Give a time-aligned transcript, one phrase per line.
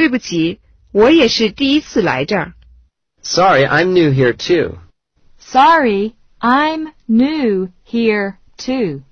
[0.00, 0.60] 对不起，
[0.92, 2.54] 我也是第一次来这儿。
[3.22, 4.78] Sorry, I'm new here too.
[5.38, 9.02] Sorry, I'm new here too.